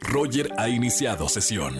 [0.00, 1.76] Roger ha iniciado sesión.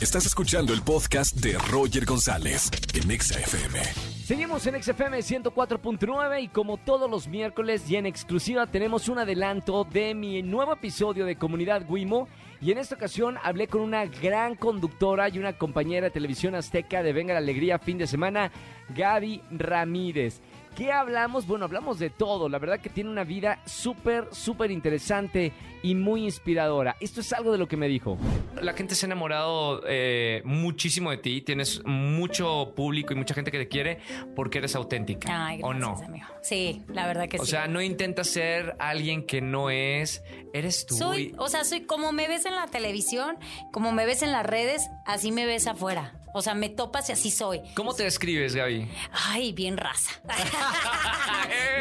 [0.00, 3.80] Estás escuchando el podcast de Roger González en Exa FM.
[4.24, 9.84] Seguimos en XFM 104.9 y como todos los miércoles y en exclusiva tenemos un adelanto
[9.84, 12.28] de mi nuevo episodio de Comunidad Wimo
[12.60, 17.02] y en esta ocasión hablé con una gran conductora y una compañera de televisión azteca
[17.02, 18.50] de Venga la Alegría fin de semana,
[18.94, 20.40] Gaby Ramírez.
[20.76, 21.46] ¿Qué hablamos?
[21.46, 22.50] Bueno, hablamos de todo.
[22.50, 25.52] La verdad que tiene una vida súper, súper interesante
[25.82, 26.96] y muy inspiradora.
[27.00, 28.18] Esto es algo de lo que me dijo.
[28.60, 31.40] La gente se ha enamorado eh, muchísimo de ti.
[31.40, 34.00] Tienes mucho público y mucha gente que te quiere
[34.34, 35.46] porque eres auténtica.
[35.46, 36.06] Ay, ¿O gracias, no?
[36.06, 36.26] amigo.
[36.42, 37.52] Sí, la verdad que O sí.
[37.52, 40.22] sea, no intentas ser alguien que no es.
[40.52, 40.94] Eres tú.
[40.94, 43.36] soy, y- o sea, soy como me ves en la televisión,
[43.72, 46.20] como me ves en las redes, así me ves afuera.
[46.36, 47.62] O sea, me topas y así soy.
[47.72, 48.86] ¿Cómo te describes, Gaby?
[49.10, 50.10] Ay, bien raza.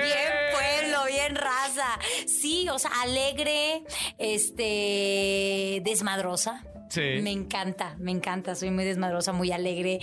[0.02, 2.00] bien pueblo, bien raza.
[2.26, 3.84] Sí, o sea, alegre,
[4.18, 6.64] este, desmadrosa.
[6.88, 7.02] Sí.
[7.22, 8.56] Me encanta, me encanta.
[8.56, 10.00] Soy muy desmadrosa, muy alegre.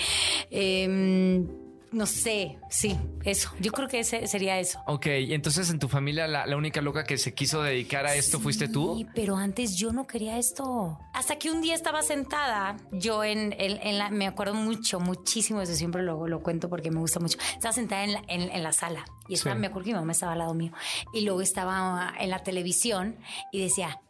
[0.51, 1.49] Em,
[1.93, 3.51] no sé, sí, eso.
[3.61, 4.81] Yo creo que ese sería eso.
[4.87, 8.41] Ok, entonces en tu familia la, la única loca que se quiso dedicar a esto
[8.41, 9.07] fuiste Sí, tú.
[9.15, 10.99] pero antes yo no quería esto.
[11.13, 15.61] Hasta que un día estaba sentada, yo en, en- en la, me acuerdo mucho, muchísimo,
[15.61, 17.39] eso siempre lo, lo cuento porque me gusta mucho.
[17.55, 19.61] Estaba sentada en la, en, en la sala y estaba, Sí.
[19.61, 20.73] me acuerdo que mi mamá estaba al lado mío
[21.13, 23.17] y luego estaba en la televisión
[23.53, 24.01] y decía,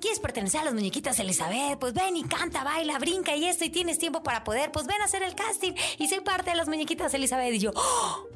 [0.00, 1.78] ¿Quieres pertenecer a las muñequitas Elizabeth?
[1.78, 4.70] Pues ven y canta, baila, brinca y esto y tienes tiempo para poder.
[4.72, 7.54] Pues ven a hacer el casting y soy parte de las muñequitas Elizabeth.
[7.54, 8.26] Y yo, ¡oh!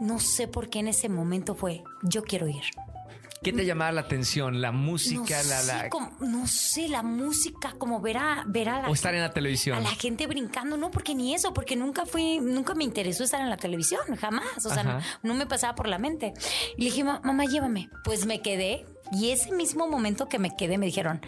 [0.00, 2.62] no sé por qué en ese momento fue, yo quiero ir.
[3.42, 4.60] ¿Qué te llamaba la atención?
[4.60, 5.42] ¿La música?
[5.42, 5.88] no la, sé, la...
[5.90, 9.30] como- no sé, la música, como ver a, ver a la, O estar en la
[9.32, 9.76] televisión.
[9.78, 13.40] a la gente brincando, no, porque ni eso, porque nunca fui, nunca me interesó estar
[13.40, 16.32] en la televisión, jamás, o sea, no, no me pasaba por la mente.
[16.76, 17.88] Y le dije, "Ma- mamá, llévame.
[18.04, 21.20] Pues me quedé, y ese mismo momento que me quedé, me dijeron,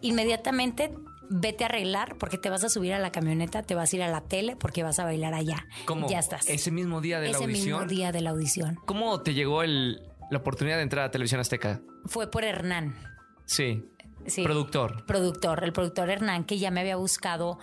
[0.00, 0.92] inmediatamente
[1.28, 4.02] vete a arreglar porque te vas a subir a la camioneta, te vas a ir
[4.02, 5.66] a la tele porque vas a bailar allá.
[5.86, 6.08] ¿Cómo?
[6.08, 6.48] Ya estás.
[6.48, 7.80] Ese mismo día de la Ese audición.
[7.82, 8.78] mismo día de la audición.
[8.86, 10.00] ¿Cómo te llegó el,
[10.30, 11.80] la oportunidad de entrar a Televisión Azteca?
[12.06, 12.96] Fue por Hernán.
[13.46, 13.84] Sí.
[14.26, 14.42] Sí.
[14.44, 15.04] Productor.
[15.06, 17.58] productor, el productor Hernán, que ya me había buscado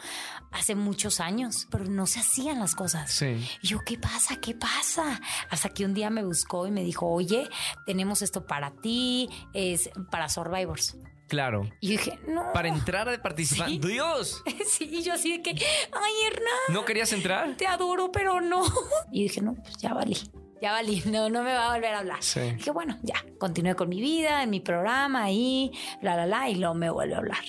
[0.52, 3.12] hace muchos años, pero no se hacían las cosas.
[3.12, 3.48] Sí.
[3.62, 4.38] Y yo, ¿qué pasa?
[4.42, 5.22] ¿Qué pasa?
[5.50, 7.48] Hasta que un día me buscó y me dijo, oye,
[7.86, 10.98] tenemos esto para ti, es para Survivors.
[11.28, 11.70] Claro.
[11.82, 12.54] Y yo dije, no.
[12.54, 13.68] Para entrar a participar.
[13.70, 13.80] Sí.
[13.80, 14.42] ¡Dios!
[14.66, 17.56] Sí, y yo así de que, ay, Hernán, ¿No querías entrar?
[17.58, 18.64] te adoro, pero no.
[19.12, 20.18] Y dije, no, pues ya valí.
[20.62, 22.22] Ya valí, no, no me va a volver a hablar.
[22.24, 22.40] Sí.
[22.54, 26.56] Dije, bueno, ya, continué con mi vida, en mi programa, ahí, la, la, la, y
[26.56, 27.44] luego me vuelve a hablar.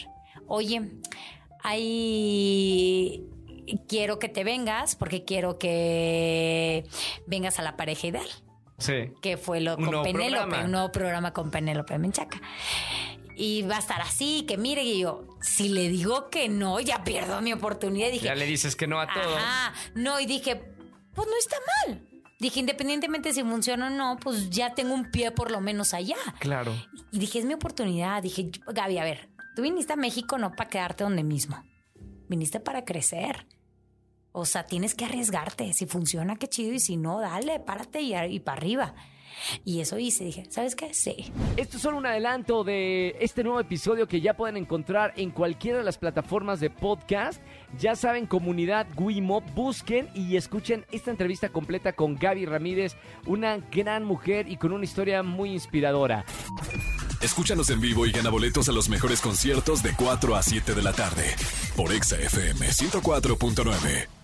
[0.47, 0.91] Oye,
[1.99, 3.25] ahí
[3.89, 6.85] quiero que te vengas porque quiero que
[7.27, 8.29] vengas a la pareja ideal,
[8.79, 9.13] Sí.
[9.21, 12.41] que fue lo Un con Penélope, un nuevo programa con Penélope Menchaca.
[13.37, 17.05] Y va a estar así, que mire, y yo, si le digo que no, ya
[17.05, 18.11] pierdo mi oportunidad.
[18.11, 19.37] Dije, Ya le dices que no a todo.
[19.37, 20.57] Ajá, no, y dije,
[21.15, 22.08] pues no está mal.
[22.39, 26.17] Dije, independientemente si funciona o no, pues ya tengo un pie por lo menos allá.
[26.39, 26.73] Claro.
[27.11, 28.23] Y dije, es mi oportunidad.
[28.23, 31.63] Dije, Gaby, a ver, tú viniste a México no para quedarte donde mismo.
[32.29, 33.47] Viniste para crecer.
[34.31, 35.73] O sea, tienes que arriesgarte.
[35.73, 36.73] Si funciona, qué chido.
[36.73, 38.95] Y si no, dale, párate y, y para arriba.
[39.65, 40.25] Y eso hice.
[40.25, 40.95] Dije, ¿sabes qué?
[40.95, 41.33] Sí.
[41.57, 45.79] Esto es solo un adelanto de este nuevo episodio que ya pueden encontrar en cualquiera
[45.79, 47.41] de las plataformas de podcast.
[47.79, 54.05] Ya saben, comunidad Guimo, busquen y escuchen esta entrevista completa con Gaby Ramírez, una gran
[54.05, 56.25] mujer y con una historia muy inspiradora.
[57.21, 60.83] Escúchanos en vivo y gana boletos a los mejores conciertos de 4 a 7 de
[60.83, 61.35] la tarde
[61.77, 64.18] por Exa FM 104.9.